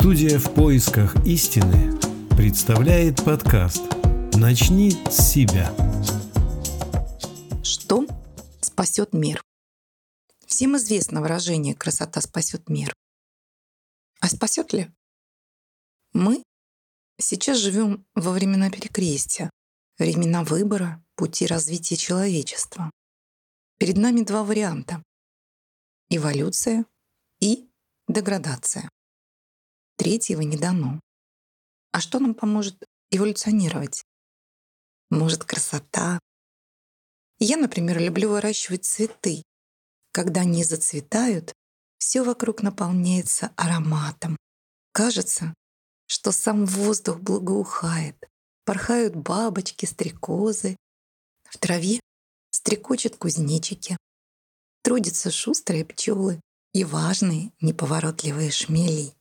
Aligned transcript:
Студия 0.00 0.38
в 0.38 0.54
поисках 0.54 1.16
истины 1.26 1.98
представляет 2.36 3.24
подкаст 3.24 3.82
«Начни 4.34 4.92
с 4.92 5.32
себя». 5.32 5.74
Что 7.64 8.06
спасет 8.60 9.12
мир? 9.12 9.42
Всем 10.46 10.76
известно 10.76 11.20
выражение 11.20 11.74
«красота 11.74 12.20
спасет 12.20 12.68
мир». 12.68 12.94
А 14.20 14.28
спасет 14.28 14.72
ли? 14.72 14.88
Мы 16.12 16.44
сейчас 17.20 17.58
живем 17.58 18.06
во 18.14 18.30
времена 18.30 18.70
перекрестия, 18.70 19.50
времена 19.98 20.44
выбора 20.44 21.04
пути 21.16 21.44
развития 21.44 21.96
человечества. 21.96 22.88
Перед 23.78 23.96
нами 23.96 24.20
два 24.22 24.44
варианта— 24.44 25.02
эволюция 26.08 26.86
и 27.40 27.68
деградация. 28.06 28.88
Третьего 30.08 30.40
не 30.40 30.56
дано. 30.56 31.00
А 31.92 32.00
что 32.00 32.18
нам 32.18 32.32
поможет 32.32 32.82
эволюционировать? 33.10 34.04
Может, 35.10 35.44
красота? 35.44 36.18
Я, 37.38 37.58
например, 37.58 37.98
люблю 37.98 38.30
выращивать 38.30 38.86
цветы. 38.86 39.42
Когда 40.12 40.40
они 40.40 40.64
зацветают, 40.64 41.52
все 41.98 42.22
вокруг 42.24 42.62
наполняется 42.62 43.52
ароматом. 43.56 44.38
Кажется, 44.92 45.52
что 46.06 46.32
сам 46.32 46.64
воздух 46.64 47.20
благоухает. 47.20 48.16
Порхают 48.64 49.14
бабочки, 49.14 49.84
стрекозы. 49.84 50.78
В 51.50 51.58
траве 51.58 52.00
стрекочут 52.48 53.16
кузнечики. 53.16 53.98
Трудятся 54.80 55.30
шустрые 55.30 55.84
пчелы 55.84 56.40
и 56.72 56.84
важные 56.84 57.52
неповоротливые 57.60 58.50
шмели. 58.50 59.17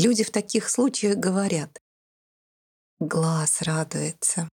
Люди 0.00 0.22
в 0.22 0.30
таких 0.30 0.70
случаях 0.70 1.16
говорят 1.16 1.76
«глаз 3.00 3.62
радуется». 3.62 4.48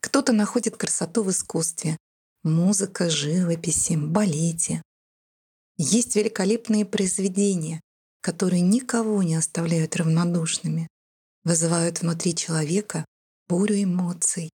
Кто-то 0.00 0.32
находит 0.32 0.78
красоту 0.78 1.22
в 1.22 1.30
искусстве, 1.30 1.98
музыка, 2.42 3.10
живописи, 3.10 3.96
балете. 3.96 4.80
Есть 5.76 6.16
великолепные 6.16 6.86
произведения, 6.86 7.82
которые 8.22 8.62
никого 8.62 9.22
не 9.22 9.34
оставляют 9.34 9.94
равнодушными, 9.96 10.88
вызывают 11.44 12.00
внутри 12.00 12.34
человека 12.34 13.04
бурю 13.48 13.82
эмоций. 13.82 14.48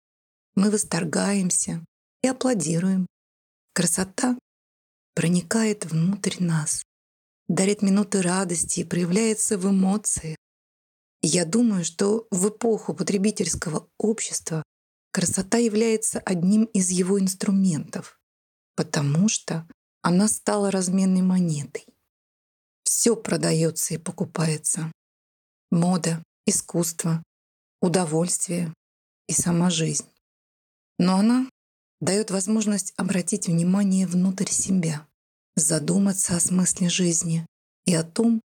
Мы 0.54 0.70
восторгаемся 0.70 1.84
и 2.22 2.28
аплодируем. 2.28 3.06
Красота 3.74 4.38
проникает 5.14 5.84
внутрь 5.84 6.36
нас, 6.38 6.84
дарит 7.50 7.82
минуты 7.82 8.22
радости 8.22 8.80
и 8.80 8.84
проявляется 8.84 9.58
в 9.58 9.68
эмоциях. 9.68 10.36
я 11.20 11.44
думаю, 11.44 11.84
что 11.84 12.28
в 12.30 12.48
эпоху 12.48 12.94
потребительского 12.94 13.88
общества 13.98 14.62
красота 15.10 15.58
является 15.58 16.20
одним 16.20 16.64
из 16.66 16.90
его 16.90 17.18
инструментов, 17.18 18.20
потому 18.76 19.28
что 19.28 19.66
она 20.00 20.28
стала 20.28 20.70
разменной 20.70 21.22
монетой. 21.22 21.84
Все 22.84 23.16
продается 23.16 23.94
и 23.94 23.98
покупается. 23.98 24.92
Мода, 25.72 26.22
искусство, 26.46 27.20
удовольствие 27.82 28.72
и 29.26 29.32
сама 29.32 29.70
жизнь. 29.70 30.06
Но 30.98 31.18
она 31.18 31.50
дает 32.00 32.30
возможность 32.30 32.94
обратить 32.96 33.48
внимание 33.48 34.06
внутрь 34.06 34.48
себя, 34.48 35.06
задуматься 35.56 36.36
о 36.36 36.40
смысле 36.40 36.88
жизни 36.88 37.46
и 37.84 37.94
о 37.94 38.04
том, 38.04 38.40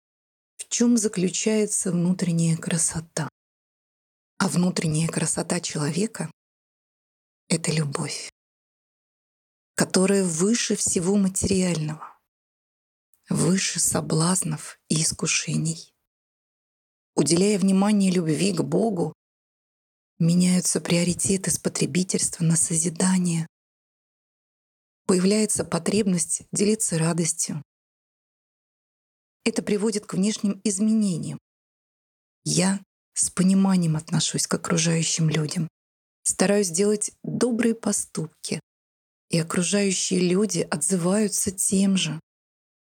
в 0.57 0.69
чем 0.69 0.97
заключается 0.97 1.93
внутренняя 1.93 2.57
красота. 2.57 3.29
А 4.39 4.49
внутренняя 4.49 5.09
красота 5.09 5.61
человека— 5.61 6.31
это 7.49 7.71
любовь, 7.73 8.31
которая 9.75 10.25
выше 10.25 10.77
всего 10.77 11.17
материального, 11.17 12.19
выше 13.29 13.81
соблазнов 13.81 14.79
и 14.89 15.03
искушений. 15.03 15.93
Уделяя 17.15 17.59
внимание 17.59 18.11
любви 18.11 18.53
к 18.53 18.63
Богу, 18.63 19.13
меняются 20.19 20.81
приоритеты 20.81 21.51
с 21.51 21.59
потребительства 21.59 22.45
на 22.45 22.57
созидание, 22.57 23.47
появляется 25.07 25.65
потребность 25.65 26.43
делиться 26.53 26.99
радостью. 26.99 27.63
Это 29.45 29.63
приводит 29.63 30.07
к 30.07 30.15
внешним 30.15 30.61
изменениям. 30.65 31.39
Я 32.45 32.81
с 33.15 33.31
пониманием 33.31 33.97
отношусь 33.97 34.47
к 34.47 34.55
окружающим 34.55 35.29
людям, 35.29 35.69
стараюсь 36.23 36.71
делать 36.71 37.13
добрые 37.23 37.75
поступки, 37.75 38.61
и 39.31 39.39
окружающие 39.39 40.21
люди 40.21 40.61
отзываются 40.61 41.51
тем 41.51 41.97
же. 41.97 42.21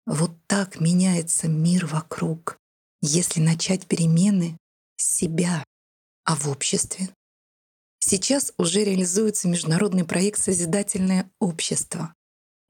Вот 0.06 0.38
так 0.46 0.80
меняется 0.80 1.48
мир 1.48 1.86
вокруг, 1.86 2.56
если 3.02 3.40
начать 3.40 3.86
перемены 3.86 4.56
с 4.96 5.04
себя, 5.16 5.64
а 6.24 6.36
в 6.36 6.48
обществе 6.48 7.10
Сейчас 8.10 8.54
уже 8.56 8.84
реализуется 8.84 9.48
международный 9.48 10.02
проект 10.02 10.40
«Созидательное 10.40 11.30
общество». 11.40 12.14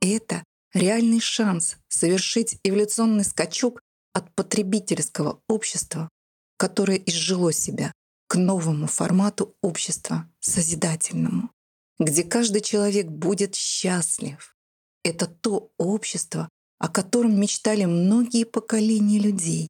Это 0.01 0.43
реальный 0.75 1.21
шанс 1.21 1.77
совершить 1.87 2.59
эволюционный 2.65 3.23
скачок 3.23 3.81
от 4.13 4.35
потребительского 4.35 5.41
общества, 5.49 6.09
которое 6.57 6.97
изжило 6.97 7.53
себя, 7.53 7.93
к 8.27 8.35
новому 8.35 8.89
формату 8.89 9.55
общества, 9.63 10.29
созидательному, 10.41 11.53
где 12.01 12.25
каждый 12.25 12.61
человек 12.61 13.07
будет 13.07 13.55
счастлив. 13.55 14.57
Это 15.05 15.27
то 15.27 15.71
общество, 15.79 16.49
о 16.81 16.89
котором 16.89 17.41
мечтали 17.41 17.85
многие 17.85 18.43
поколения 18.43 19.21
людей. 19.21 19.69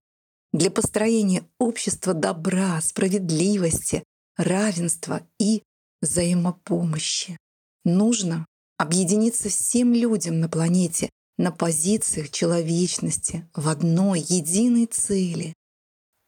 Для 0.54 0.70
построения 0.70 1.46
общества 1.58 2.14
добра, 2.14 2.80
справедливости, 2.80 4.02
равенства 4.38 5.22
и 5.38 5.62
взаимопомощи. 6.00 7.36
Нужно 7.84 8.46
объединиться 8.78 9.48
всем 9.50 9.92
людям 9.92 10.40
на 10.40 10.48
планете 10.48 11.10
на 11.38 11.52
позициях 11.52 12.30
человечности 12.30 13.48
в 13.54 13.68
одной 13.68 14.20
единой 14.20 14.86
цели. 14.86 15.54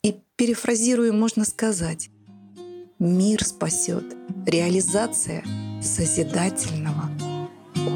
И 0.04 0.20
перефразируя, 0.36 1.12
можно 1.12 1.44
сказать, 1.44 2.10
мир 2.98 3.44
спасет 3.44 4.04
реализация 4.46 5.44
созидательного 5.82 7.10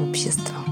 общества. 0.09 0.64